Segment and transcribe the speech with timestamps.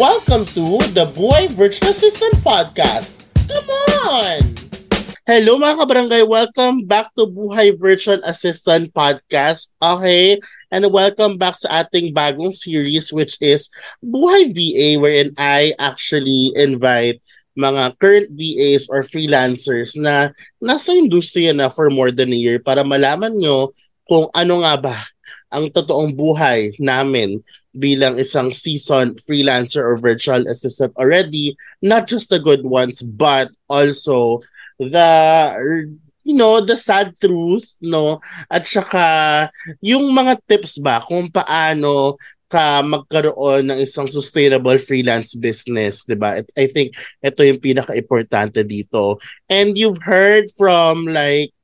[0.00, 3.12] Welcome to the Boy Virtual Assistant Podcast.
[3.44, 3.68] Come
[4.08, 4.40] on!
[5.28, 9.68] Hello mga kabarangay, welcome back to Buhay Virtual Assistant Podcast.
[9.76, 10.40] Okay,
[10.72, 13.68] and welcome back sa ating bagong series which is
[14.00, 17.20] Buhay VA wherein I actually invite
[17.52, 20.32] mga current VAs or freelancers na
[20.64, 23.76] nasa industriya na for more than a year para malaman nyo
[24.08, 24.96] kung ano nga ba
[25.52, 27.44] ang totoong buhay namin
[27.76, 34.40] bilang isang seasoned freelancer or virtual assistant already, not just the good ones, but also
[34.78, 35.06] the
[36.24, 38.20] you know, the sad truth, no?
[38.50, 39.48] At saka
[39.80, 46.42] yung mga tips ba kung paano ka magkaroon ng isang sustainable freelance business, 'di ba?
[46.58, 49.22] I think ito yung pinaka-importante dito.
[49.46, 51.54] And you've heard from like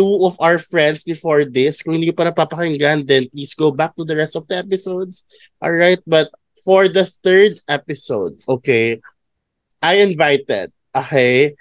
[0.00, 1.84] two of our friends before this.
[1.84, 5.28] Kung hindi pa napapakinggan, then please go back to the rest of the episodes.
[5.60, 6.32] All right, but
[6.64, 9.04] for the third episode, okay,
[9.84, 11.52] I invited, okay,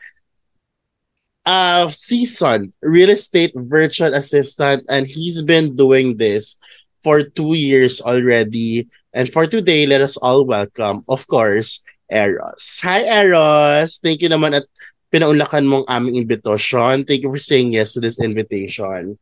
[1.43, 6.55] a seasoned real estate virtual assistant, and he's been doing this
[7.03, 8.87] for two years already.
[9.11, 12.79] And for today, let us all welcome, of course, Eros.
[12.87, 13.99] Hi, Eros!
[13.99, 14.69] Thank you naman at
[15.11, 17.05] pinaunlakan mong aming invitation.
[17.05, 19.17] Thank you for saying yes to this invitation.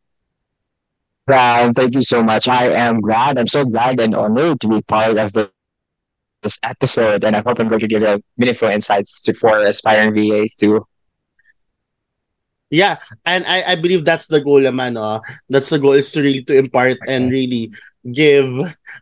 [1.28, 2.48] Wow, thank you so much.
[2.48, 3.36] I am glad.
[3.36, 5.52] I'm so glad and honored to be part of the,
[6.42, 10.16] this episode, and I hope I'm going to give you meaningful insights to for aspiring
[10.16, 10.86] VAs too.
[12.70, 15.20] Yeah, and I, I believe that's the goal naman, no?
[15.48, 17.72] That's the goal is to really to impart and really
[18.12, 18.48] give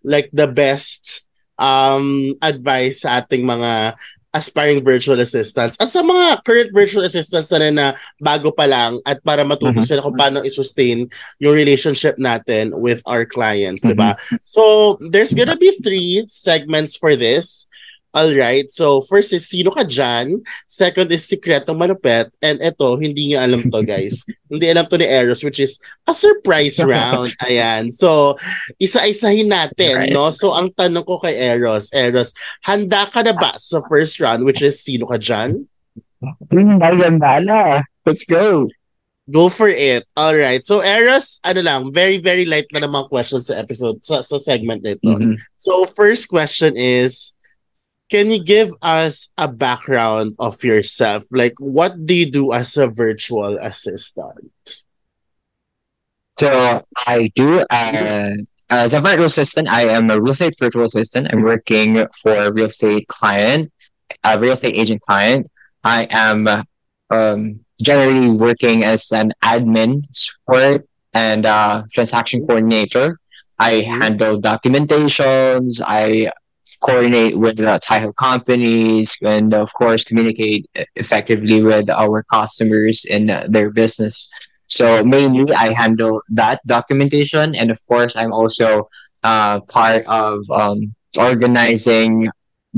[0.03, 1.27] like the best
[1.59, 3.97] um advice sa ating mga
[4.37, 7.87] aspiring virtual assistants at sa mga current virtual assistants na, na
[8.21, 9.89] bago pa lang at para matuto mm-hmm.
[9.89, 11.09] sila kung paano i-sustain
[11.41, 13.97] yung relationship natin with our clients, mm-hmm.
[13.97, 14.21] 'di ba?
[14.45, 17.65] So, there's gonna be three segments for this.
[18.17, 18.65] All right.
[18.73, 20.41] So, first is sino ka dyan?
[20.65, 22.33] Second is Sikreto Manupet.
[22.41, 24.25] And ito, hindi niya alam to, guys.
[24.49, 25.77] hindi alam to ni Eros, which is
[26.09, 27.37] a surprise round.
[27.45, 27.93] Ayan.
[27.93, 28.41] So,
[28.81, 30.17] isa-isahin natin, right.
[30.17, 30.33] no?
[30.33, 32.33] So, ang tanong ko kay Eros, Eros,
[32.65, 35.69] handa ka na ba sa first round, which is sino ka dyan?
[37.21, 37.85] Bala.
[38.09, 38.73] Let's go.
[39.27, 40.07] Go for it.
[40.17, 40.63] All right.
[40.65, 44.87] So Eros, ano lang, very very light na naman questions sa episode sa, sa segment
[44.87, 45.03] nito.
[45.03, 45.43] Mm-hmm.
[45.59, 47.35] So first question is
[48.09, 51.25] can you give us a background of yourself?
[51.31, 54.53] Like, what do you do as a virtual assistant?
[56.39, 58.31] So I do uh,
[58.71, 59.71] as a virtual assistant.
[59.71, 61.33] I am a real estate virtual assistant.
[61.33, 63.73] I'm working for a real estate client,
[64.23, 65.49] a real estate agent client.
[65.83, 66.47] I am
[67.11, 73.19] um, generally working as an admin, support, and uh, transaction coordinator.
[73.59, 74.03] I mm-hmm.
[74.03, 75.81] handle documentations.
[75.85, 76.31] I
[76.81, 80.67] coordinate with uh, title companies and of course communicate
[80.97, 84.29] effectively with our customers and uh, their business.
[84.69, 88.89] So mainly i handle that documentation and of course i'm also
[89.23, 92.29] uh, part of um, organizing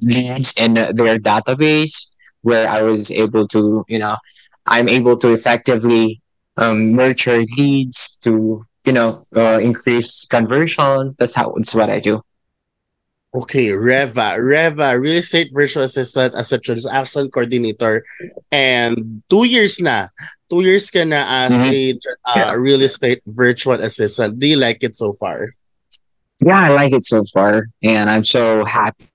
[0.03, 2.09] leads in their database
[2.43, 4.17] where i was able to you know
[4.67, 6.21] i'm able to effectively
[6.57, 11.17] um, nurture leads to you know uh, increase conversions.
[11.17, 12.23] That's how it's what i do
[13.35, 14.41] Okay, Reva.
[14.41, 18.05] Reva, real estate virtual assistant as a transaction coordinator.
[18.51, 20.09] And two years na.
[20.49, 22.01] Two years ka na as mm-hmm.
[22.41, 24.41] a uh, real estate virtual assistant.
[24.41, 25.45] Do you like it so far?
[26.41, 27.67] Yeah, I like it so far.
[27.83, 29.09] And I'm so happy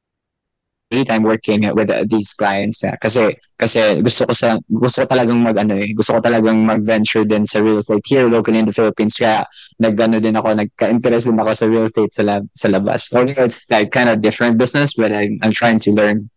[0.94, 2.94] anytime working with uh, these clients eh.
[3.02, 7.26] kasi kasi gusto ko sa gusto ko talagang mag ano eh gusto ko talagang mag-venture
[7.26, 9.42] din sa real estate here locally in the Philippines kaya
[9.82, 13.66] nagano din ako nagka-interest din ako sa real estate sa lab, sa labas although it's
[13.74, 16.30] like kind of different business but I, I'm trying to learn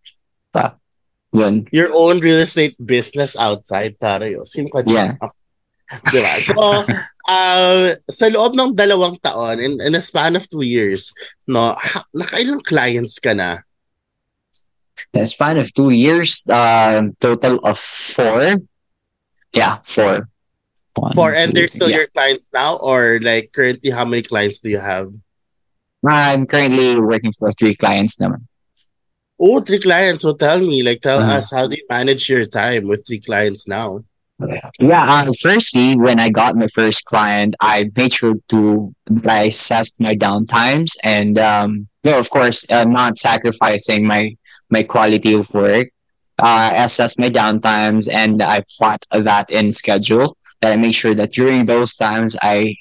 [0.57, 0.81] pa
[1.37, 5.21] yun your own real estate business outside Tario sino ka yeah
[6.11, 6.35] diba?
[6.43, 6.59] So,
[7.31, 11.15] uh, sa loob ng dalawang taon, in, in a span of two years,
[11.47, 11.75] no,
[12.15, 13.63] nakailang clients ka na?
[15.13, 18.57] In a span of two years, uh, total of four.
[19.53, 20.29] Yeah, four.
[20.97, 21.97] One, four, and they they're still yeah.
[21.99, 25.13] your clients now, or like currently, how many clients do you have?
[26.07, 28.37] I'm currently working for three clients now.
[29.39, 30.23] Oh, three clients.
[30.23, 33.21] So tell me, like, tell uh, us how do you manage your time with three
[33.21, 34.05] clients now?
[34.79, 38.95] Yeah, uh, firstly, when I got my first client, I made sure to
[39.27, 44.37] I assessed my downtimes and um, know, of course, uh, not sacrificing my
[44.71, 45.89] my quality of work.
[46.39, 50.37] Uh, assess my downtimes and I plot that in schedule.
[50.61, 52.77] That I make sure that during those times I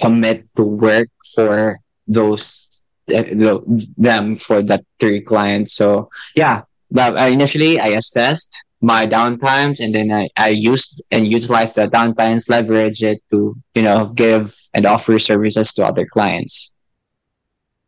[0.00, 3.62] commit to work for those uh, the,
[3.96, 5.74] them for that three clients.
[5.74, 11.26] So yeah, that, uh, initially I assessed my downtimes and then I, I used and
[11.26, 16.74] utilized the downtimes, leverage it to, you know, give and offer services to other clients.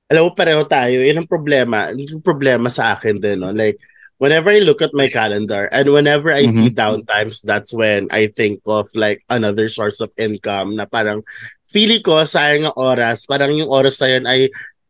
[0.09, 1.05] Alam mo, pareho tayo.
[1.05, 1.93] Yun ang problema.
[1.93, 3.53] Yung problema sa akin din, no?
[3.53, 3.77] Like,
[4.19, 6.59] whenever I look at my calendar and whenever I mm-hmm.
[6.59, 11.23] see downtimes, that's when I think of like another source of income na parang
[11.71, 13.25] feeling ko sayang ang oras.
[13.29, 14.41] Parang yung oras na yun ay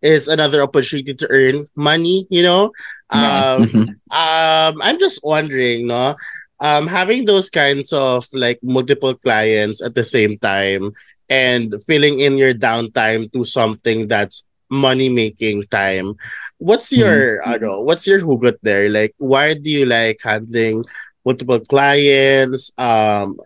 [0.00, 2.70] is another opportunity to earn money, you know?
[3.11, 3.85] Um, mm-hmm.
[4.15, 6.15] um, I'm just wondering, no?
[6.61, 10.93] Um, having those kinds of like multiple clients at the same time
[11.29, 16.15] and filling in your downtime to something that's money making time.
[16.59, 17.65] What's your mm-hmm.
[17.65, 18.88] Know, what's your hugot there?
[18.88, 20.85] Like why do you like handling
[21.25, 22.73] multiple clients?
[22.79, 23.38] Um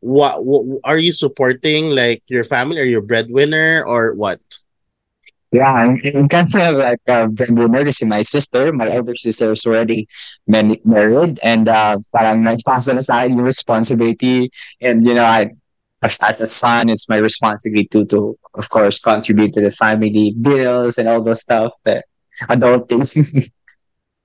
[0.00, 4.40] what, what are you supporting like your family or your breadwinner or what?
[5.52, 10.06] Yeah, I'm kind of like uh, breadwinner kasi my sister, my elder sister is already
[10.46, 14.50] married and uh, parang nagpasa na sa akin yung responsibility
[14.82, 15.54] and you know, I
[16.02, 20.34] as, as a son, it's my responsibility to, to, of course, contribute to the family
[20.40, 21.72] bills and all those stuff.
[21.84, 22.04] But
[22.48, 23.14] adult things.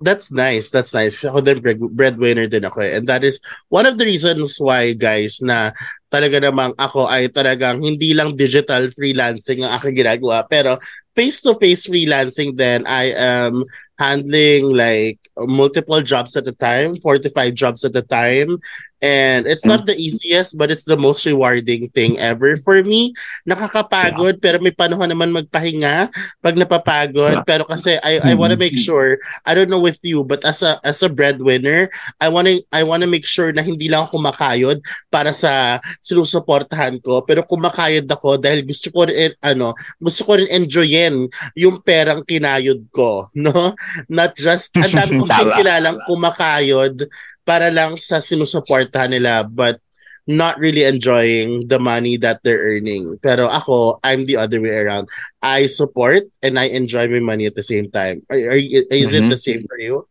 [0.02, 0.74] That's nice.
[0.74, 1.22] That's nice.
[1.22, 2.98] Ako din bread, breadwinner din ako eh.
[2.98, 3.38] And that is
[3.70, 5.78] one of the reasons why guys na
[6.10, 10.82] talaga namang ako ay talagang hindi lang digital freelancing ang aking ginagawa pero
[11.14, 13.62] face-to-face freelancing then I am
[14.02, 18.58] handling like multiple jobs at a time, four to five jobs at a time.
[19.02, 23.18] And it's not the easiest, but it's the most rewarding thing ever for me.
[23.50, 24.44] Nakakapagod, yeah.
[24.46, 27.42] pero may panahon naman magpahinga pag napapagod.
[27.42, 27.48] Yeah.
[27.50, 30.62] Pero kasi I, I want to make sure, I don't know with you, but as
[30.62, 31.90] a as a breadwinner,
[32.22, 35.82] I want to I want to make sure na hindi lang ako makayod para sa
[35.98, 41.26] sinusuportahan ko, pero kumakayod ako dahil gusto ko rin ano, gusto ko rin enjoyin
[41.58, 43.74] yung perang kinayod ko, no?
[44.06, 45.26] Not just, ang dami ko
[45.58, 47.10] kilalang kumakayod
[47.44, 49.82] para lang sa sinusuportahan nila but
[50.30, 53.18] not really enjoying the money that they're earning.
[53.22, 55.10] Pero ako, I'm the other way around.
[55.42, 58.22] I support and I enjoy my money at the same time.
[58.30, 59.26] Are, are is mm-hmm.
[59.26, 60.08] it the same for you?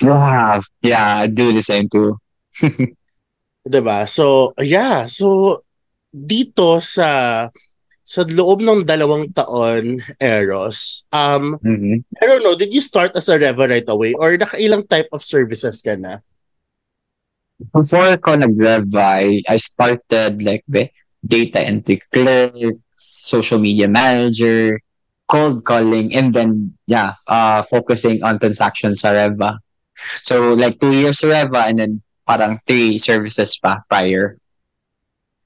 [0.00, 2.18] Yeah, yeah, I do the same too.
[3.68, 4.08] diba?
[4.08, 5.06] So, yeah.
[5.06, 5.62] So,
[6.12, 7.48] dito sa
[8.04, 12.04] sa loob ng dalawang taon, Eros, um, mm-hmm.
[12.20, 15.24] I don't know, did you start as a Reva right away or nakailang type of
[15.24, 16.20] services ka na?
[17.72, 20.90] Before ko nag-Reva, I, I started like the
[21.24, 24.80] data entry clerk, social media manager,
[25.28, 29.58] cold calling, and then, yeah, uh, focusing on transactions sa Reva.
[29.96, 34.36] So, like two years Reva and then parang three services pa prior.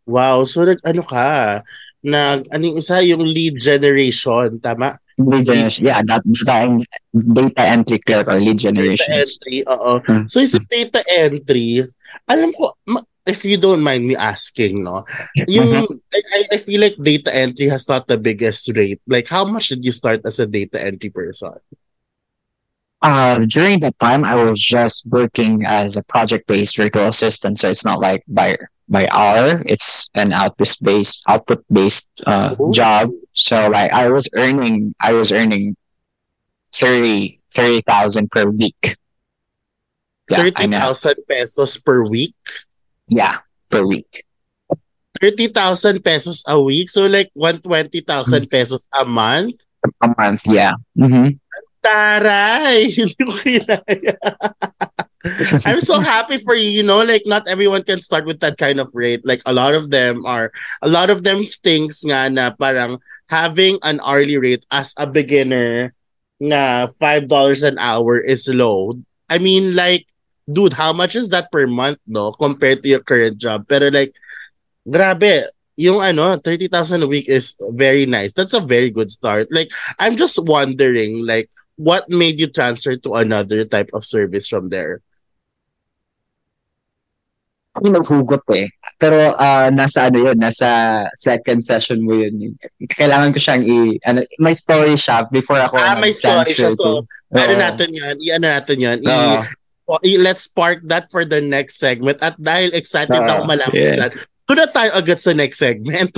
[0.08, 1.60] Wow, so nag ano ka?
[2.02, 4.98] nag aning isa yung lead generation, tama?
[5.18, 6.70] Lead generation, yeah, that, that
[7.34, 9.10] data entry clerk or lead generation.
[9.10, 9.92] Data entry, oo.
[10.06, 10.24] Hmm.
[10.30, 11.82] So yung data entry,
[12.26, 12.74] alam ko,
[13.26, 15.04] if you don't mind me asking, no,
[15.46, 15.86] yung.
[16.32, 19.00] I, I feel like data entry has not the biggest rate.
[19.06, 21.52] Like, how much did you start as a data entry person?
[23.00, 27.84] Uh, during that time, I was just working as a project-based virtual assistant, so it's
[27.84, 28.56] not like by
[28.88, 29.62] by hour.
[29.66, 33.12] It's an output based output based uh, job.
[33.34, 35.76] So like I was earning I was earning
[36.72, 38.96] 30 30,000 per week.
[40.28, 42.36] Yeah, 30,000 pesos per week?
[43.08, 43.38] Yeah,
[43.70, 44.24] per week.
[45.20, 46.90] 30,000 pesos a week?
[46.90, 48.44] So like 120,000 mm-hmm.
[48.48, 49.56] pesos a month?
[50.02, 50.74] A month, yeah.
[50.96, 51.36] Mm-hmm.
[51.82, 52.94] Taray!
[55.66, 56.70] I'm so happy for you.
[56.70, 59.26] You know, like not everyone can start with that kind of rate.
[59.26, 63.78] Like a lot of them are, a lot of them thinks nga na parang having
[63.82, 65.94] an hourly rate as a beginner
[66.40, 68.98] na five dollars an hour is low.
[69.28, 70.06] I mean, like,
[70.50, 73.68] dude, how much is that per month, no, compared to your current job?
[73.68, 74.14] Pero like,
[74.88, 75.44] grabe,
[75.76, 78.32] yung ano, 30,000 a week is very nice.
[78.32, 79.46] That's a very good start.
[79.52, 84.70] Like, I'm just wondering, like, what made you transfer to another type of service from
[84.70, 85.02] there?
[87.78, 88.66] Ako naghugot eh.
[88.98, 92.58] Pero uh, nasa ano yun, nasa second session mo yun.
[92.90, 93.94] Kailangan ko siyang i...
[94.02, 96.74] Ano, may story siya before ako Ah, may story siya.
[96.74, 99.46] So, ano natin yan, i-ano natin yan, i-
[100.20, 102.20] let's park that for the next segment.
[102.20, 103.96] At dahil excited uh, ako malaman yeah.
[103.96, 104.12] dyan,
[104.48, 106.12] doon na tayo agad sa next segment.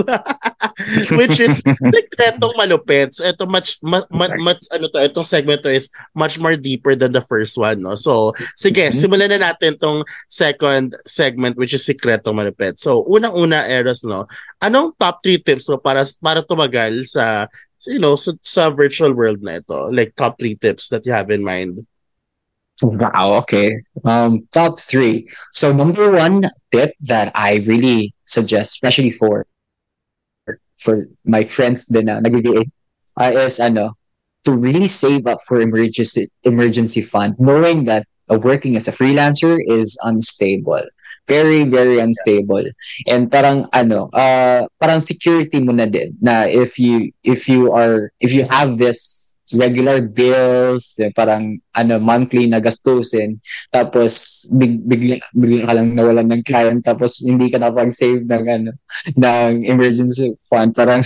[1.19, 1.59] Which is
[1.95, 3.11] Sekretong Malupit.
[3.11, 4.07] So, ito much, much,
[4.39, 7.83] much, ano to, itong segment to is much more deeper than the first one.
[7.83, 7.99] No?
[7.99, 8.95] So, sige, mm-hmm.
[8.95, 12.79] simulan na natin tong second segment which is Sekretong Malupit.
[12.79, 14.31] So, unang-una, Eros, no?
[14.63, 17.51] Anong top 3 tips mo para, para tumagal sa
[17.87, 19.89] you know, sa, sa virtual world na ito?
[19.89, 21.81] Like top three tips that you have in mind?
[22.81, 23.77] Wow, okay.
[24.03, 25.29] Um, top three.
[25.53, 29.45] So number one tip that I really suggest, especially for
[30.79, 33.93] for my friends din na nag uh, is ano,
[34.45, 39.61] to really save up for emergency emergency fund, knowing that uh, working as a freelancer
[39.67, 40.81] is unstable.
[41.27, 42.65] Very, very unstable.
[43.07, 48.11] And parang ano, uh, parang security mo na din na if you if you are
[48.19, 53.39] if you have this regular bills, parang ano monthly na gastusin,
[53.71, 58.71] tapos big, bigla, bigla ka lang nawalan ng client tapos hindi ka napag-save ng ano
[59.15, 61.03] ng emergency fund, parang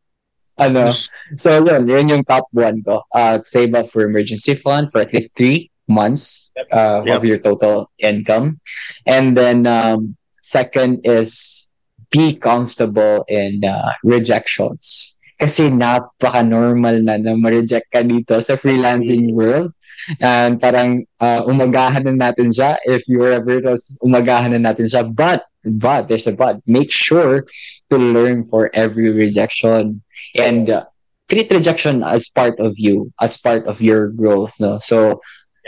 [0.64, 0.92] ano.
[1.36, 3.04] So yun, yun yung top one ko.
[3.12, 7.16] Uh, save up for emergency fund for at least three months uh, yep.
[7.16, 8.60] of your total income.
[9.06, 11.66] And then um, second is
[12.10, 15.16] be comfortable in uh, rejections.
[15.38, 19.70] Kasi napaka-normal na na ma-reject ka dito sa freelancing world.
[20.18, 23.60] And parang uh, umagahan na natin siya if you ever
[24.02, 25.06] umagahan na natin siya.
[25.06, 26.58] But, but, there's a but.
[26.66, 27.44] Make sure
[27.90, 30.02] to learn for every rejection.
[30.34, 30.86] And uh,
[31.28, 34.58] treat rejection as part of you, as part of your growth.
[34.58, 34.78] No?
[34.78, 35.20] So,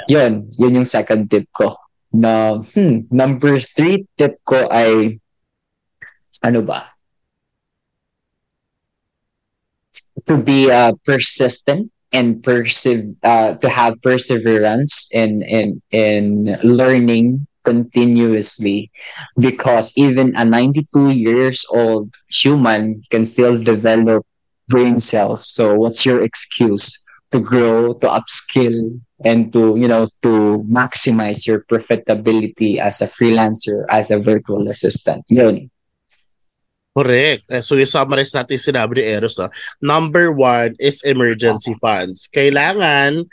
[0.08, 1.74] yun, yun yung second tip ko.
[2.12, 5.18] Na, hmm, number three tip ko ay,
[6.42, 6.90] ano ba?
[10.26, 18.90] To be uh, persistent and perse- uh, to have perseverance in, in, in learning continuously
[19.38, 24.26] because even a 92 years old human can still develop
[24.68, 25.48] brain cells.
[25.50, 26.98] So what's your excuse
[27.32, 33.84] to grow, to upskill, and to you know to maximize your profitability as a freelancer
[33.88, 35.70] as a virtual assistant yun
[36.90, 37.46] Correct.
[37.46, 39.38] Eh, so, i-summarize natin sinabi ni Eros.
[39.38, 39.46] Ah.
[39.78, 42.26] Number one is emergency funds.
[42.34, 43.30] Kailangan,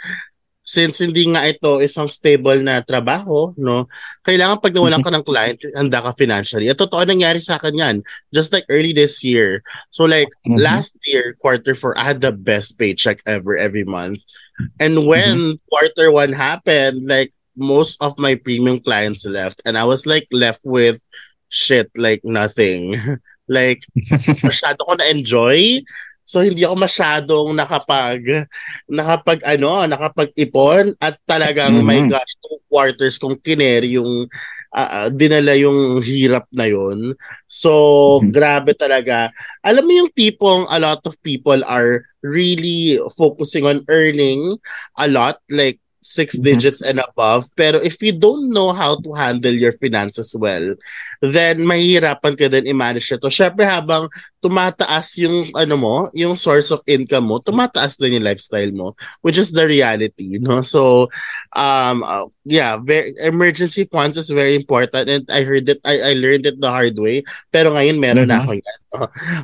[0.68, 3.88] since hindi nga ito isang stable na trabaho, no,
[4.28, 6.68] kailangan pag nawalan ka ng client, handa ka financially.
[6.68, 7.96] At totoo nangyari sa akin yan.
[8.36, 9.64] Just like early this year.
[9.96, 10.60] So like, mm-hmm.
[10.60, 14.20] last year, quarter four, I had the best paycheck ever every month.
[14.76, 15.72] And when mm-hmm.
[15.72, 20.68] quarter one happened, like most of my premium clients left, and I was like left
[20.68, 21.00] with
[21.48, 23.00] shit, like nothing.
[23.48, 23.88] like
[24.44, 25.80] masyado ko na-enjoy.
[26.28, 28.52] So hindi ako masyadong nakapag
[28.92, 31.88] nakapag ano, nakapag-ipon at talagang mm-hmm.
[31.88, 34.28] my gosh, two quarters kong kineri yung
[34.76, 37.16] uh, dinala yung hirap na yon.
[37.48, 37.72] So,
[38.20, 38.32] mm-hmm.
[38.36, 39.32] grabe talaga.
[39.64, 44.60] Alam mo yung tipong a lot of people are really focusing on earning
[45.00, 46.48] a lot, like six mm-hmm.
[46.48, 47.52] digits and above.
[47.60, 50.72] Pero if you don't know how to handle your finances well,
[51.20, 53.28] then mahihirapan ka din i-manage ito.
[53.28, 54.08] Syempre habang
[54.40, 59.36] tumataas yung ano mo, yung source of income mo, tumataas din yung lifestyle mo, which
[59.36, 60.64] is the reality, no?
[60.64, 61.12] So,
[61.52, 66.14] um, uh, yeah, very, emergency funds is very important and I heard it, I, I
[66.16, 68.40] learned it the hard way, pero ngayon meron mm-hmm.
[68.48, 68.80] ako yan.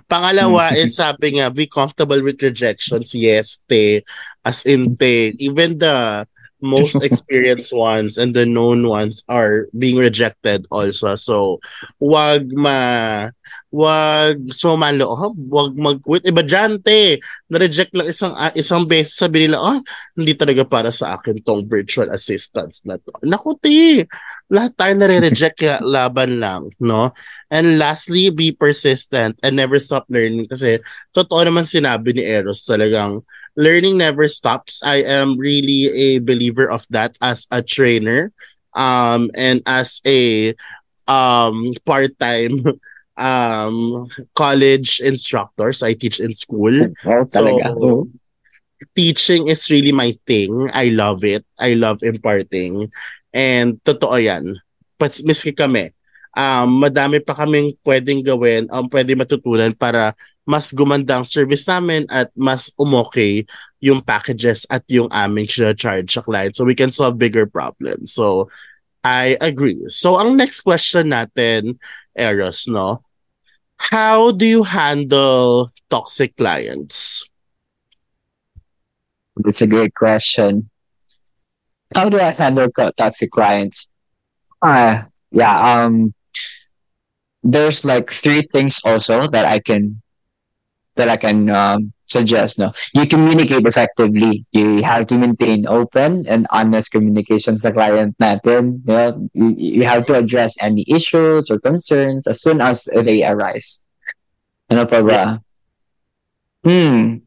[0.08, 0.84] Pangalawa mm-hmm.
[0.88, 3.12] is sabi nga, be comfortable with rejections.
[3.12, 4.06] Yes, te.
[4.46, 5.34] As in, te.
[5.40, 6.24] Even the
[6.64, 11.20] most experienced ones and the known ones are being rejected also.
[11.20, 11.60] So,
[12.00, 13.30] wag ma
[13.74, 16.22] wag sumalo, oh, wag mag-quit.
[16.30, 17.18] Iba dyan, te.
[17.50, 19.82] Na-reject lang isang, uh, isang beses, sabi nila, oh,
[20.14, 23.10] hindi talaga para sa akin tong virtual assistants na to.
[23.26, 24.06] Naku, te.
[24.54, 27.18] Lahat tayo nare-reject kaya laban lang, no?
[27.50, 30.78] And lastly, be persistent and never stop learning kasi
[31.18, 34.82] totoo naman sinabi ni Eros talagang learning never stops.
[34.84, 38.32] I am really a believer of that as a trainer
[38.74, 40.56] um, and as a
[41.08, 42.64] um, part-time
[43.18, 45.74] um, college instructor.
[45.74, 46.74] So I teach in school.
[47.06, 47.74] Oh, talaga.
[47.74, 48.08] So,
[48.96, 50.70] teaching is really my thing.
[50.74, 51.46] I love it.
[51.58, 52.92] I love imparting.
[53.34, 54.60] And totoo yan.
[55.00, 55.92] Miski kami,
[56.34, 62.04] um, madami pa kaming pwedeng gawin, um, pwede matutunan para mas gumanda ang service namin
[62.12, 63.48] at mas umokay
[63.80, 68.12] yung packages at yung aming charge sa client so we can solve bigger problems.
[68.12, 68.52] So,
[69.04, 69.80] I agree.
[69.88, 71.80] So, ang next question natin,
[72.16, 73.04] Eros, no?
[73.76, 77.28] How do you handle toxic clients?
[79.36, 80.70] That's a great question.
[81.96, 83.88] How do I handle toxic clients?
[84.62, 86.14] Uh, yeah, um,
[87.44, 90.02] there's like three things also that I can
[90.96, 92.60] that I can um, suggest.
[92.60, 94.46] No, you communicate effectively.
[94.52, 98.82] You have to maintain open and honest communication sa client natin.
[98.86, 103.26] You, know, you, you have to address any issues or concerns as soon as they
[103.26, 103.86] arise.
[104.70, 105.42] Ano pa ba?
[106.64, 107.24] Hmm.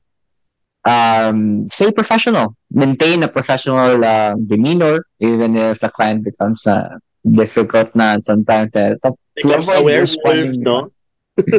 [0.86, 6.96] um, stay professional, maintain a professional uh, demeanor, even if the client becomes uh,
[7.26, 8.74] difficult na sometimes.
[8.74, 8.94] Uh,
[9.34, 10.90] becomes a werewolf, no?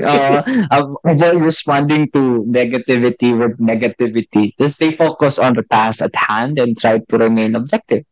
[0.04, 0.42] uh,
[1.06, 4.54] avoid responding to negativity with negativity.
[4.60, 8.04] Just stay focused on the task at hand and try to remain objective.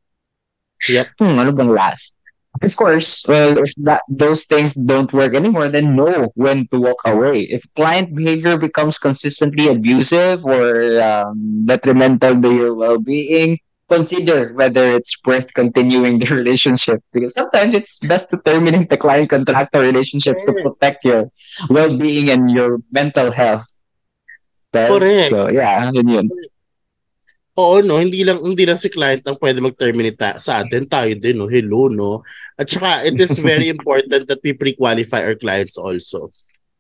[0.88, 1.08] Yep.
[1.18, 2.14] Hmm, ano bang last?
[2.62, 7.04] Of course, well, if that those things don't work anymore, then know when to walk
[7.04, 7.52] away.
[7.52, 15.16] If client behavior becomes consistently abusive or um, detrimental to your well-being, consider whether it's
[15.26, 17.04] worth continuing the relationship.
[17.14, 21.32] Because sometimes it's best to terminate the client contractor relationship to protect your
[21.70, 23.66] well-being and your mental health.
[24.74, 25.30] Correct.
[25.30, 26.28] So yeah, yun yun.
[27.56, 31.16] Oo, no, hindi lang hindi lang si client ang pwede mag-terminate ta- sa atin, tayo
[31.16, 32.20] din, no, hello, no.
[32.60, 36.28] At saka, it is very important that we pre-qualify our clients also.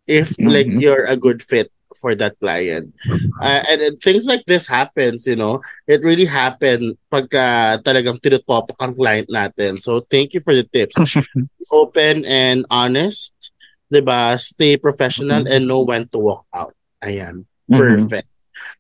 [0.03, 0.51] If mm-hmm.
[0.51, 2.93] like you're a good fit for that client.
[3.41, 8.75] Uh, and, and things like this happens, you know, it really happen pagka talagang tinutopak
[8.79, 9.81] ang client natin.
[9.81, 10.95] So, thank you for the tips.
[11.71, 13.33] Open and honest,
[13.89, 14.37] 'di ba?
[14.37, 16.73] Stay professional and know when to walk out.
[17.01, 17.45] Ayan.
[17.69, 17.79] Mm-hmm.
[17.79, 18.29] Perfect.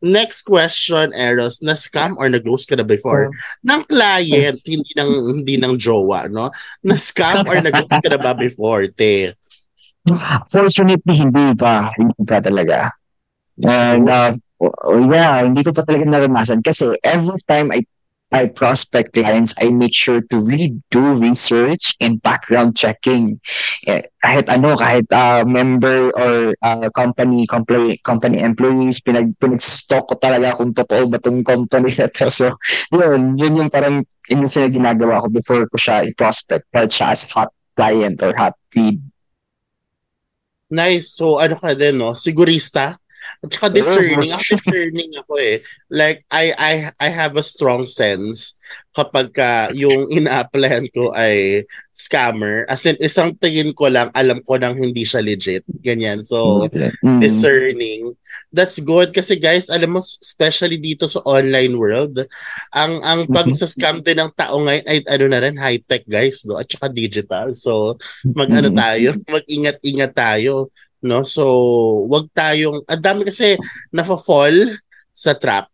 [0.01, 3.27] Next question, Eros, na-scam or nag-ghost ka na before?
[3.27, 3.75] Oh.
[3.75, 6.51] Ng client, hindi ng, hindi ng jowa, no?
[6.79, 9.35] Na-scam or nag-ghost ka na ba before, te?
[10.53, 11.91] Fortunately, hindi pa.
[11.97, 12.93] Hindi pa talaga.
[13.63, 14.35] And, uh,
[15.07, 17.87] yeah, hindi ko pa talaga naranasan kasi every time I
[18.33, 23.39] I prospect clients, I make sure to really do research and background checking.
[23.87, 30.19] Eh, kahit ano, kahit uh, member or uh, company, company company employees, pinag, pinag-stock ko
[30.19, 32.27] talaga kung totoo ba itong company na to.
[32.35, 32.57] So,
[32.91, 37.29] yun, yun yung parang yun yung ginagawa ko before ko siya i-prospect, part siya as
[37.29, 38.99] hot client or hot lead.
[40.75, 41.13] Nice.
[41.13, 42.17] So, ano ka din, no?
[42.17, 42.97] Sigurista?
[43.43, 45.57] At saka discerning, ako discerning ako eh.
[45.91, 48.57] Like, I, I, I have a strong sense
[48.95, 52.63] kapag ka yung ina-applyan ko ay scammer.
[52.67, 55.63] As in, isang tingin ko lang, alam ko nang hindi siya legit.
[55.83, 56.23] Ganyan.
[56.23, 57.19] So, mm-hmm.
[57.19, 58.15] discerning.
[58.51, 62.23] That's good kasi guys, alam mo, especially dito sa online world,
[62.71, 66.43] ang ang pag sa scam din ng tao ngayon ay ano na rin, high-tech guys,
[66.47, 66.59] no?
[66.59, 67.51] At saka digital.
[67.55, 67.99] So,
[68.35, 70.71] mag-ano tayo, mag-ingat-ingat tayo
[71.05, 71.21] no?
[71.21, 71.45] So,
[72.09, 73.53] wag tayong ang dami kasi
[73.93, 74.73] nafa-fall
[75.13, 75.69] sa trap.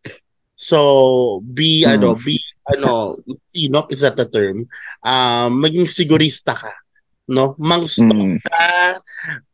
[0.60, 1.96] So, be mm.
[1.96, 3.18] ano, be ano,
[3.50, 4.68] sinop is that the term?
[5.02, 6.70] Um, maging sigurista ka,
[7.32, 7.56] no?
[7.58, 8.38] Mang-stop mm.
[8.44, 9.00] ka,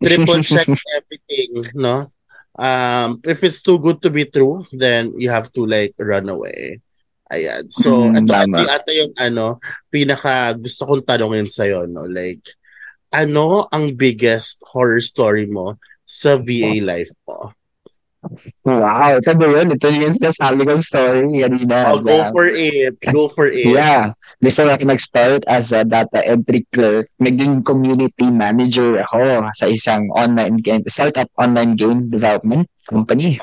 [0.01, 2.09] triple check everything, no?
[2.57, 6.81] Um, if it's too good to be true, then you have to like run away.
[7.29, 7.69] Ayan.
[7.69, 9.61] So, mm, ito, ito ata yung ano,
[9.91, 12.07] pinaka gusto kong tanongin sa'yo, no?
[12.09, 12.43] Like,
[13.11, 17.51] ano ang biggest horror story mo sa VA life mo?
[18.67, 19.71] Wow, ito ba yun?
[19.71, 21.95] Ito yung sinasabi kong story kanina.
[21.95, 22.97] Oh, go for it.
[23.13, 23.71] Go for it.
[23.71, 24.17] Yeah.
[24.43, 30.59] Before ako nag-start as a data entry clerk, naging community manager ako sa isang online
[30.59, 33.39] game, startup online game development company.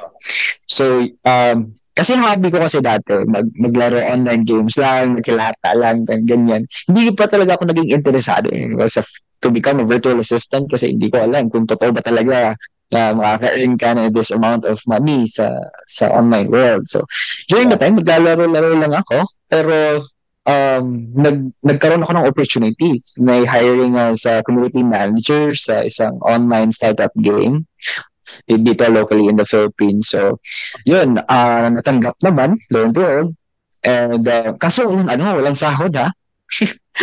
[0.69, 6.03] So, um, kasi ang hobby ko kasi dati, mag, maglaro online games lang, magkilata lang,
[6.05, 6.67] ganyan.
[6.91, 9.01] Hindi pa talaga ako naging interesado eh, sa,
[9.45, 12.57] to become a virtual assistant kasi hindi ko alam kung totoo ba talaga
[12.89, 15.51] na makaka-earn ka na this amount of money sa
[15.91, 16.89] sa online world.
[16.89, 17.05] So,
[17.51, 19.27] during the time, maglalaro-laro lang ako.
[19.51, 20.07] Pero,
[20.47, 23.19] um, nag, nagkaroon ako ng opportunities.
[23.19, 27.67] May hiring as a community manager sa isang online startup game
[28.49, 30.09] dito locally in the Philippines.
[30.09, 30.41] So,
[30.89, 33.29] yun, uh, natanggap naman, lo and behold.
[33.85, 36.09] And, uh, kaso, ano, walang sahod ha.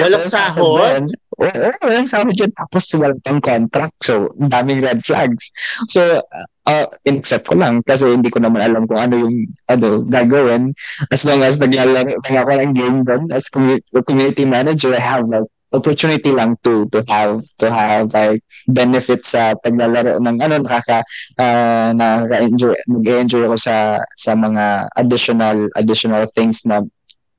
[0.02, 1.06] Walang sahod?
[1.40, 2.52] Walang sahod yun.
[2.52, 3.96] Tapos walang pang contract.
[4.04, 5.52] So, daming red flags.
[5.88, 6.20] So,
[6.68, 9.36] uh, in-accept ko lang kasi hindi ko naman alam kung ano yung
[9.72, 10.76] ano, gagawin.
[11.10, 16.32] As long as naglalaro ako ng game doon as community manager, I have like opportunity
[16.36, 21.00] lang to to have to have like benefits sa paglalaro ng ano nakaka
[21.40, 23.76] uh, nakaka-enjoy mag-enjoy ako sa
[24.20, 26.84] sa mga additional additional things na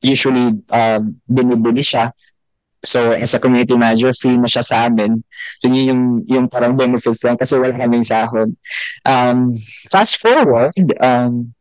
[0.01, 2.11] usually uh, binibili siya
[2.83, 5.23] So, as a community manager, free na siya sa amin.
[5.63, 8.51] So, yun yung, yung parang benefits lang kasi wala kaming sahod.
[9.07, 9.55] Um,
[9.87, 11.55] fast forward, um,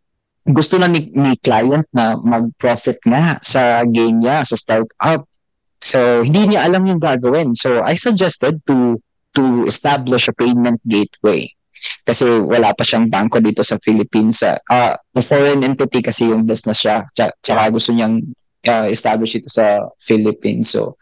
[0.49, 5.29] gusto na ni, ni client na mag-profit nga sa game niya, sa startup.
[5.77, 7.53] So, hindi niya alam yung gagawin.
[7.53, 8.97] So, I suggested to
[9.31, 11.47] to establish a payment gateway.
[12.03, 14.43] Kasi wala pa siyang bangko dito sa Philippines.
[14.43, 17.07] Uh, uh, foreign entity kasi yung business siya.
[17.15, 18.21] Tsaka gusto niyang
[18.67, 20.69] uh, establish ito sa Philippines.
[20.71, 20.97] So,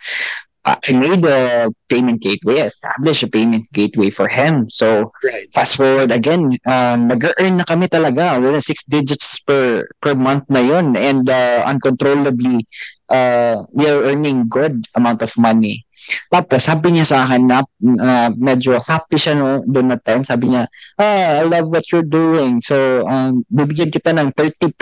[0.65, 4.67] uh, I made a payment gateway, established a payment gateway for him.
[4.69, 5.47] So Right.
[5.53, 8.37] fast forward again, uh, nag-earn na kami talaga.
[8.41, 10.95] Wala six digits per per month na yun.
[10.95, 12.67] And uh, uncontrollably,
[13.09, 15.85] uh, we are earning good amount of money.
[16.31, 17.59] Tapos sabi niya sa akin na
[17.99, 20.23] uh, medyo happy siya no, doon na time.
[20.23, 20.67] Sabi niya,
[20.99, 22.61] ah, I love what you're doing.
[22.61, 24.75] So, um, bibigyan kita ng 30%,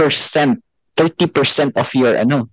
[0.97, 2.49] 30% of your, ano,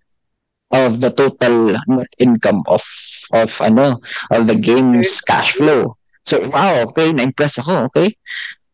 [0.75, 2.83] of the total net income of
[3.31, 4.03] of ano
[4.35, 5.95] of the game's cash flow.
[6.27, 8.17] So wow, okay, na-impress ako, okay?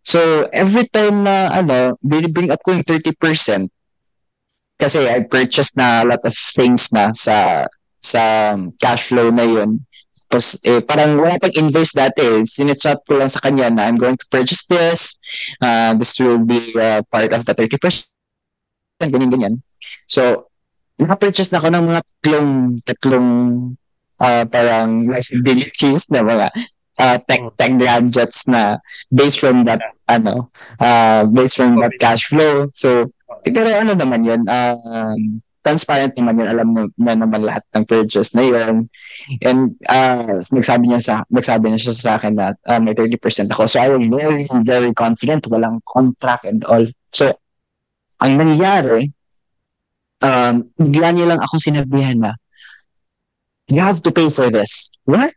[0.01, 3.69] So every time na ano, binibring up ko yung 30%
[4.81, 7.69] kasi I purchased na a lot of things na sa
[8.01, 9.85] sa cash flow na yun.
[10.31, 12.41] Tapos eh, parang wala pang invoice dati.
[12.41, 12.47] Eh.
[13.05, 15.19] Ko lang sa kanya na I'm going to purchase this.
[15.61, 18.09] Uh, this will be uh, part of the 30%.
[19.03, 19.61] Ganyan-ganyan.
[20.07, 20.50] So,
[21.01, 22.51] naka-purchase na ako ng mga tatlong,
[22.85, 23.29] tatlong
[24.21, 26.47] uh, parang liabilities na mga
[27.01, 28.77] uh, tech tech gadgets na
[29.09, 32.69] based from that ano uh, based from that cash flow.
[32.77, 33.09] So
[33.43, 36.49] pero ano naman yun um, transparent naman yun.
[36.49, 38.89] Alam na, na naman lahat ng purchase na yun.
[39.45, 43.17] And uh, nagsabi niya sa nagsabi niya siya sa akin na uh, may 30%
[43.53, 43.69] ako.
[43.69, 45.49] So I was very very confident.
[45.49, 46.85] Walang contract and all.
[47.13, 47.33] So
[48.21, 49.13] ang nangyari
[50.21, 52.33] um, bigla niya lang ako sinabihan na,
[53.69, 54.91] you have to pay for this.
[55.05, 55.35] What?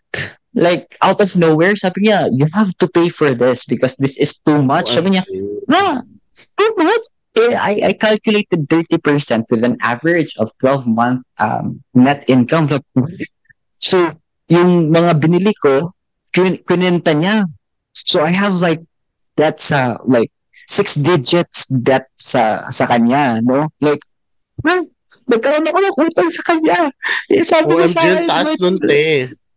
[0.54, 4.38] Like, out of nowhere, sabi niya, you have to pay for this because this is
[4.38, 4.94] too much.
[4.94, 5.24] Sabi niya,
[6.32, 7.06] it's too much.
[7.34, 12.70] Eh, I, I calculated 30% with an average of 12 month um, net income.
[13.82, 14.14] So,
[14.50, 15.92] yung mga binili ko,
[16.30, 17.50] kun- kunenta niya.
[17.98, 18.82] So, I have like,
[19.36, 20.30] that's uh, like,
[20.70, 23.68] six digits debt sa sa kanya, no?
[23.82, 24.00] Like,
[24.62, 24.84] well,
[25.28, 26.80] nagkaroon ako ng utang sa kanya.
[27.32, 29.04] Eh, sabi niya OMG, sa akin, taas "Wait, nun, te.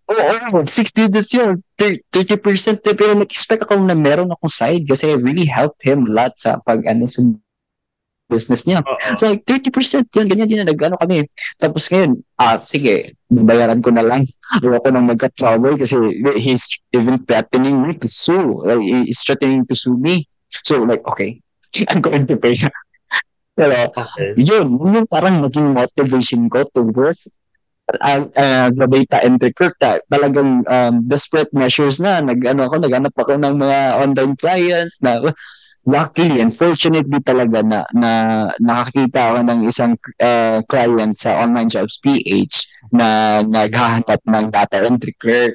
[0.06, 1.58] Oo, oh, 6 digits yun.
[1.74, 6.06] Thir- 30% eh, pero nag-expect ako na meron akong side kasi I really helped him
[6.06, 7.26] a lot sa pag ano sa
[8.30, 8.82] business niya.
[8.86, 9.18] Oo.
[9.18, 11.26] So like 30% yun, ganyan din na nag-ano kami.
[11.58, 14.26] Tapos ngayon, ah, sige, bayaran ko na lang.
[14.62, 15.98] Ayoko nang magka-trouble kasi
[16.38, 18.62] he's even threatening me to sue.
[18.62, 20.26] Like, he's threatening to sue me.
[20.50, 21.42] So like, okay,
[21.90, 22.54] I'm going to pay.
[23.56, 24.36] Pero Okay.
[24.36, 27.16] yun, yun yung parang naging motivation ko to work
[27.94, 32.82] uh, uh, sa data entry clerk ta, talagang um, desperate measures na nag ano ako
[32.82, 35.22] naghanap ako ng mga online clients na
[35.94, 38.10] luckily unfortunately talaga na na
[38.58, 45.14] nakakita ako ng isang uh, client sa online jobs PH na naghahanap ng data entry
[45.16, 45.54] clerk.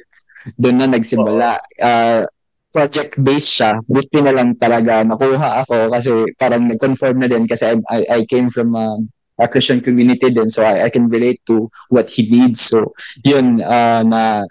[0.58, 1.60] Doon na nagsimula.
[1.78, 2.26] Uh,
[2.72, 7.68] project based siya buti na lang talaga nakuha ako kasi parang nag-confirm na din kasi
[7.68, 11.40] I, I, I came from um, a Christian community din so I, I can relate
[11.46, 12.64] to what he needs.
[12.64, 14.48] So yun uh, na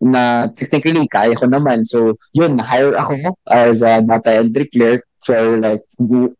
[0.00, 1.84] na technically kaya ko naman.
[1.84, 5.84] So yun na-hire ako as a data entry clerk for like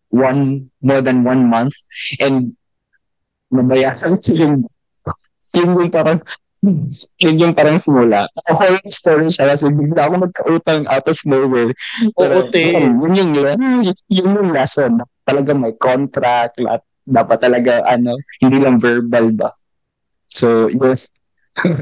[0.09, 1.75] one more than one month.
[2.23, 2.57] And
[3.53, 4.57] mabayaran ko yung
[5.53, 6.23] yun yung parang
[7.23, 8.27] yun yung parang simula.
[8.51, 11.71] Whole story siya kasi bigla ako magkautang out of nowhere.
[12.19, 12.75] Oo, te.
[12.75, 13.33] Yun yung,
[14.11, 14.99] yun yung lesson.
[15.23, 19.51] Talaga may contract, lahat, dapat talaga, ano, hindi lang verbal ba.
[20.27, 21.09] So, yes.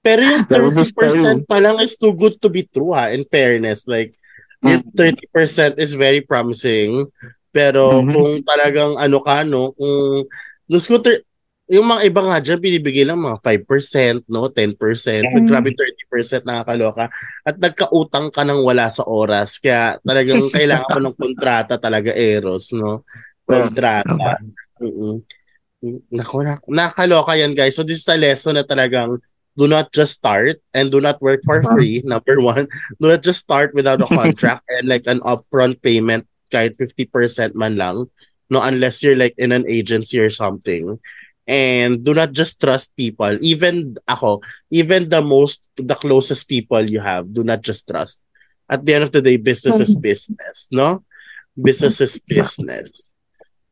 [0.00, 1.44] Pero yung That was the story.
[1.44, 3.84] 30% pa lang is too good to be true ha, in fairness.
[3.84, 4.16] Like,
[4.64, 7.04] yung 30% is very promising.
[7.52, 8.12] Pero Mhm.
[8.14, 10.24] kung talagang ano ka, no, kung,
[10.64, 11.20] Diyos ko, ter-
[11.70, 14.74] yung mga iba nga dyan, binibigay lang mga 5%, no, 10%.
[14.74, 15.46] Mm.
[15.46, 17.06] Grabe 30% nakakaloka.
[17.46, 19.62] At nagkautang ka ng wala sa oras.
[19.62, 23.06] Kaya talagang kailangan mo ng kontrata talaga, Eros, no?
[23.46, 24.42] Kontrata.
[24.82, 25.22] Mm-mm.
[26.10, 27.78] Nako, na, nakakaloka yan, guys.
[27.78, 29.22] So this is a lesson na talagang
[29.54, 32.02] do not just start and do not work for free.
[32.02, 32.66] Number one,
[32.98, 37.78] do not just start without a contract and like an upfront payment kahit 50% man
[37.78, 38.10] lang.
[38.50, 40.98] No, unless you're like in an agency or something.
[41.50, 43.34] And do not just trust people.
[43.42, 44.38] Even ako,
[44.70, 48.22] even the most, the closest people you have, do not just trust.
[48.70, 51.02] At the end of the day, business is business, no?
[51.58, 53.10] Business is business.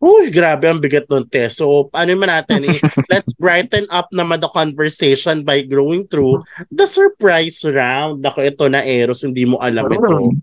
[0.03, 1.47] Uy, grabe ang bigat nun, te.
[1.51, 2.79] So, ano man natin, eh,
[3.14, 8.27] let's brighten up naman the conversation by going through the surprise round.
[8.27, 10.35] Ako, ito na, Eros, hindi mo alam ito.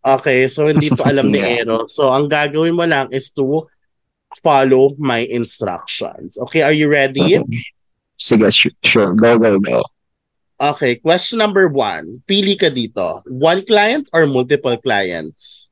[0.00, 1.40] Okay, so hindi to alam ni.
[1.40, 1.92] Eros.
[1.96, 3.68] So, ang gagawin mo lang is to
[4.40, 6.38] follow my instructions.
[6.48, 7.40] Okay, are you ready?
[8.18, 8.48] Sige,
[8.84, 9.14] sure.
[9.14, 9.82] Go, go, go.
[10.62, 12.22] Okay, question number one.
[12.24, 13.20] Pili ka dito.
[13.26, 15.68] One client or multiple clients?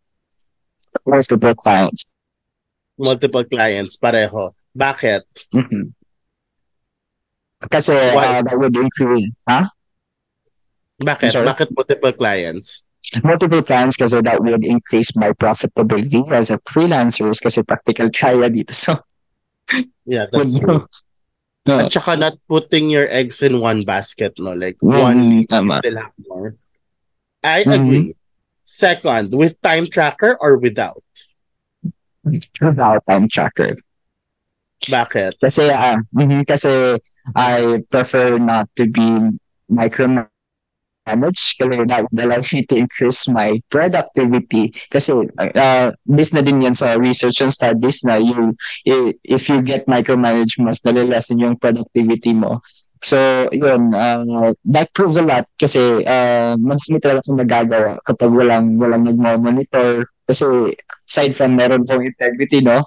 [1.06, 2.06] Multiple clients.
[2.98, 4.50] Multiple clients, pareho.
[4.74, 5.22] Bakit?
[5.54, 5.94] Mhm.
[7.70, 8.40] Kasi Why?
[8.40, 9.70] uh, that would increase, huh?
[11.06, 11.32] Bakit?
[11.32, 11.46] Sorry?
[11.46, 12.82] Bakit multiple clients?
[13.24, 18.48] Multiple clients kasi that would increase my profitability as a freelancer Is kasi practical kaya
[18.52, 18.72] dito.
[18.76, 19.00] So,
[20.04, 20.84] Yeah, that's true.
[21.64, 21.78] no.
[21.78, 24.52] At saka not putting your eggs in one basket, no?
[24.52, 25.78] Like, one Mm, you tama.
[25.80, 26.56] still have more.
[27.42, 27.72] I Mhm.
[27.72, 28.08] agree.
[28.66, 31.02] Second, with time tracker or without?
[32.60, 33.76] Without time tracker.
[34.80, 35.40] Bakit?
[35.40, 36.96] Kasi, ah, mhm, kasi
[37.36, 39.36] I prefer not to be
[41.10, 44.72] micromanaged kasi that would allow me to increase my productivity.
[44.90, 48.54] Kasi, uh, based na din yan sa research and studies na you,
[48.86, 52.60] i- if you get micromanaged, mas nalalasin yung productivity mo.
[53.00, 53.16] So,
[53.50, 58.76] yun, uh, that proves a lot kasi uh, mas may talaga akong nagagawa kapag walang,
[58.76, 60.04] walang nagmo-monitor.
[60.28, 60.76] Kasi
[61.08, 62.84] aside from meron kong integrity, no,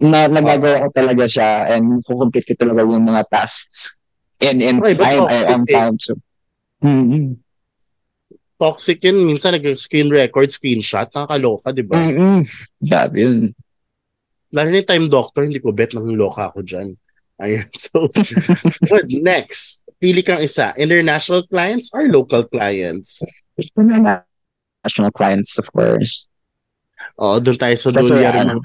[0.00, 4.00] na nagagawa ko talaga siya and kukumpit ko talaga yung mga tasks.
[4.40, 5.72] And, and Okay, but I, I am eh.
[5.76, 5.96] time.
[6.00, 6.16] So,
[6.80, 7.36] mm
[8.60, 9.24] Toxic yun.
[9.24, 11.08] Minsan nag-screen record, screenshot.
[11.08, 11.96] Nakakaloka, di ba?
[11.96, 12.44] mm
[12.84, 13.56] Grabe yun.
[14.52, 16.92] Lalo na time doctor, hindi ko bet nang loka ako dyan.
[17.40, 17.64] Ayan.
[17.80, 18.04] So,
[18.84, 19.08] good.
[19.08, 19.80] Next.
[19.96, 20.76] Pili kang isa.
[20.76, 23.24] International clients or local clients?
[23.56, 24.14] Gusto na na
[24.84, 26.28] national clients, of course.
[27.16, 28.60] Oo, doon tayo sa dolyar ano,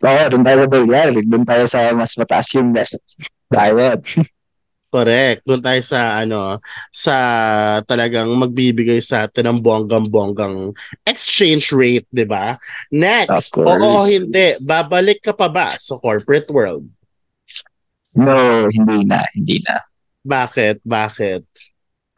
[0.00, 1.12] Oo, doon tayo dolyar.
[1.12, 3.00] Doon tayo sa mas mataas yung best
[3.52, 4.00] diet.
[4.90, 5.46] Correct.
[5.46, 6.58] Doon tayo sa ano,
[6.90, 7.14] sa
[7.86, 10.74] talagang magbibigay sa atin ng bonggang-bonggang
[11.06, 12.58] exchange rate, 'di ba?
[12.90, 13.54] Next.
[13.54, 14.58] Oo, hindi.
[14.66, 16.90] Babalik ka pa ba sa corporate world?
[18.18, 19.78] No, hindi na, hindi na.
[20.26, 20.82] Bakit?
[20.82, 21.46] Bakit?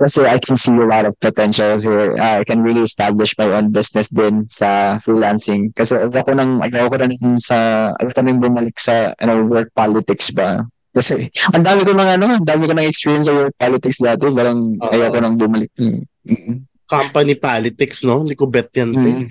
[0.02, 2.18] Kasi I can see a lot of potentials here.
[2.18, 5.70] Uh, I can really establish my own business din sa freelancing.
[5.76, 10.66] Kasi ayoko nang, ayoko na nang sa, ayoko nang bumalik sa, ano, work politics ba?
[10.92, 14.28] Kasi, ang dami ko nang, ano, ang dami ko nang experience sa work politics dati.
[14.28, 14.92] Parang, Oo.
[14.92, 15.72] ayoko nang bumalik.
[15.80, 16.68] Mm.
[16.84, 18.20] Company politics, no?
[18.20, 18.92] Hindi ko bet yan.
[18.92, 19.24] Mm.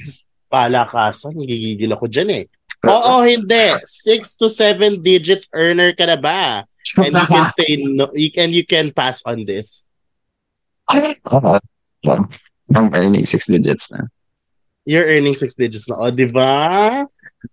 [0.50, 1.38] Palakasan.
[1.38, 2.44] Gigigil ako dyan eh.
[2.90, 3.78] Oo, hindi.
[3.86, 6.66] Six to seven digits earner ka na ba?
[6.98, 9.86] And you can say no, you can, you can pass on this.
[10.90, 11.62] Oo.
[12.02, 12.26] Well,
[12.74, 14.10] I'm earning six digits na.
[14.90, 16.02] You're earning six digits na.
[16.02, 17.06] O, di ba?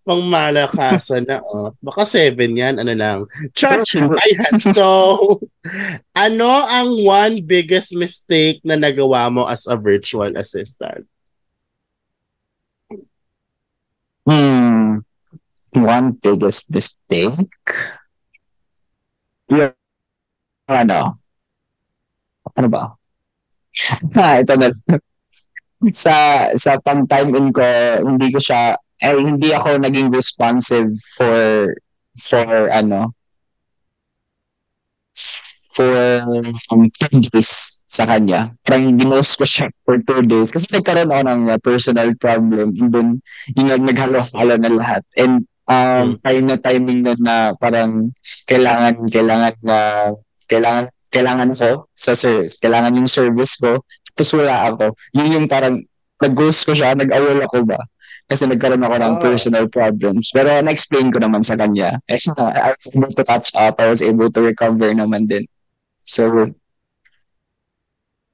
[0.04, 1.40] Pang malakasan na.
[1.40, 1.72] O.
[1.80, 2.76] Baka seven yan.
[2.76, 3.18] Ano lang.
[3.56, 3.80] Char!
[4.24, 4.54] Ayan.
[4.72, 4.86] So,
[6.12, 11.08] ano ang one biggest mistake na nagawa mo as a virtual assistant?
[14.28, 15.00] Hmm.
[15.72, 17.48] One biggest mistake?
[19.48, 19.72] Yeah.
[20.68, 21.16] Ano?
[22.52, 22.92] Ano ba?
[24.18, 24.68] Ah, ito na.
[25.94, 26.14] sa
[26.58, 27.62] sa pang time in ko,
[28.02, 31.70] hindi ko siya eh, hindi ako naging responsive for
[32.18, 33.14] for ano
[35.78, 35.94] for
[36.74, 38.50] um, two days sa kanya.
[38.66, 40.50] Parang ginost ko siya for two days.
[40.50, 42.74] Kasi nagkaroon ako ng uh, personal problem.
[42.74, 43.08] And then,
[43.54, 45.06] yung nag- naghalo-halo na lahat.
[45.14, 48.10] And um, time na timing na na parang
[48.50, 49.78] kailangan, kailangan na,
[50.50, 52.58] kailangan, kailangan ko sa service.
[52.58, 53.78] Kailangan yung service ko.
[54.18, 54.98] Tapos wala ako.
[55.14, 55.78] Yun yung parang
[56.18, 57.78] nag-ghost ko siya, nag-awol ako ba?
[58.28, 59.20] Kasi nagkaroon ako ng Ah.
[59.24, 60.28] personal problems.
[60.36, 61.96] Pero na-explain ko naman sa kanya.
[62.04, 63.80] Eh, I was able to catch up.
[63.80, 65.48] I was able to recover naman din.
[66.04, 66.52] So,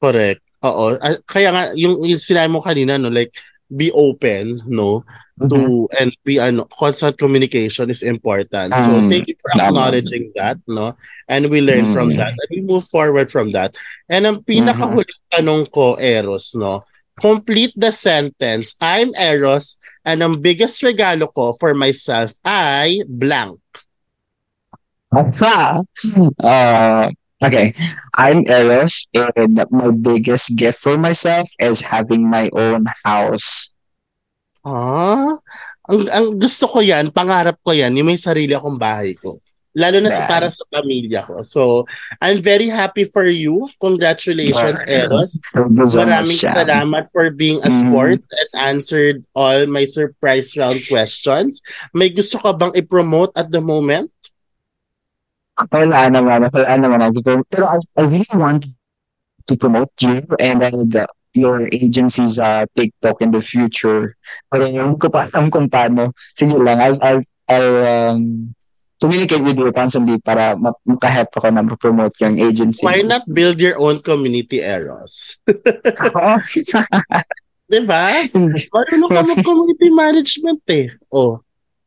[0.03, 0.43] Correct.
[0.61, 0.99] Oo.
[1.01, 3.33] Ah, Kaya nga, yung, yung sinabi mo kanina, no, like,
[3.73, 5.01] be open, no,
[5.49, 8.71] to, and be, ano, constant communication is important.
[8.71, 10.93] So, Mm, thank you for acknowledging that, no,
[11.27, 12.21] and we learn from Mm.
[12.21, 13.75] that, and we move forward from that.
[14.07, 16.85] And ang pinakahuling tanong ko, Eros, no,
[17.21, 23.61] complete the sentence, I'm Eros, and ang biggest regalo ko for myself ay blank.
[26.43, 27.07] uh,
[27.39, 27.71] okay.
[28.19, 33.71] I'm Eros, and my biggest gift for myself is having my own house.
[34.65, 35.39] Ah,
[35.85, 39.44] ang, ang gusto ko yan, pangarap ko yan, yung may sarili akong bahay ko.
[39.75, 41.43] Lalo na sa para sa pamilya ko.
[41.43, 41.83] So,
[42.23, 43.67] I'm very happy for you.
[43.83, 44.79] Congratulations.
[44.87, 45.35] Eros.
[45.51, 47.79] Maraming salamat for being a Mhm.
[47.83, 51.59] sport and answered all my surprise round questions.
[51.91, 54.15] May gusto ka bang i-promote at the moment?
[55.71, 57.11] Wala naman, wala naman.
[57.51, 58.67] Pero I, I really want
[59.47, 64.15] to promote you and uh, the, your agency's uh, TikTok in the future.
[64.51, 66.15] Pero yung ko pa alam kung paano.
[66.35, 68.55] Sige lang, I'll, I'll, I'll um,
[69.01, 72.85] communicate with you constantly para ma- makahelp ako na promote yung agency.
[72.87, 75.39] Why not build your own community, Eros?
[77.65, 78.29] Diba?
[78.71, 80.89] Marunong ka mag-community management eh.
[81.11, 81.41] Oh,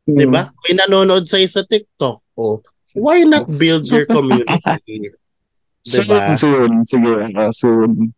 [0.08, 0.16] Mm.
[0.16, 0.48] Di ba?
[0.64, 2.24] May nanonood sa'yo sa TikTok.
[2.40, 2.64] Oh,
[2.96, 5.12] why not build your community?
[5.84, 6.32] Diba?
[6.32, 6.70] Soon, soon.
[6.88, 8.16] Siguro, uh, soon.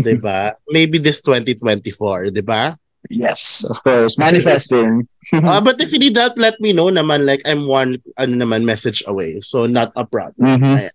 [0.00, 0.56] 'Di ba?
[0.72, 2.72] Maybe this 2024, 'di ba?
[3.10, 4.18] Yes, of course.
[4.18, 5.06] Manifesting.
[5.32, 7.26] Uh, but if you need help, let me know naman.
[7.26, 9.40] Like, I'm one, ano naman, message away.
[9.40, 10.60] So, not a problem.
[10.60, 10.90] Mhm.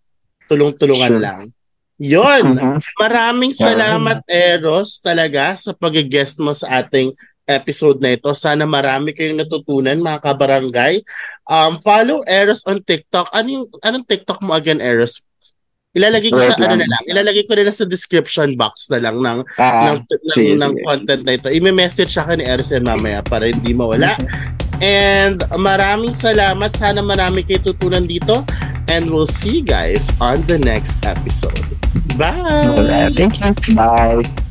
[0.51, 1.23] Tulong-tulungan Sure.
[1.23, 1.41] lang.
[2.01, 2.57] Yon.
[2.57, 2.79] Mhm.
[2.97, 7.13] Maraming salamat, Eros, talaga, sa pag-guest mo sa ating
[7.45, 8.31] episode na ito.
[8.33, 11.03] Sana marami kayong natutunan, mga kabarangay.
[11.45, 13.27] Um, follow Eros on TikTok.
[13.35, 15.21] Ano yung, anong TikTok mo again, Eros?
[15.91, 19.19] Ilalagay ko sa, ano na lang, ilalagay ko na lang sa description box na lang
[19.19, 20.85] ng Ah, ng, ng, sige, ng sige.
[20.87, 21.51] content na ito.
[21.51, 24.15] I-message sa akin ni Eros yan mamaya para hindi mawala.
[24.79, 26.73] And maraming salamat.
[26.79, 28.47] Sana marami kayo tutunan dito.
[28.87, 31.59] And we'll see you guys on the next episode.
[32.15, 33.11] Bye!
[33.15, 33.75] Thank you.
[33.75, 34.50] Bye.